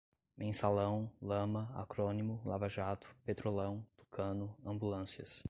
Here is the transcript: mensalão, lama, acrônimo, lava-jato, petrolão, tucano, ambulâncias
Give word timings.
mensalão, 0.35 1.11
lama, 1.21 1.71
acrônimo, 1.79 2.41
lava-jato, 2.43 3.07
petrolão, 3.23 3.85
tucano, 3.95 4.57
ambulâncias 4.65 5.39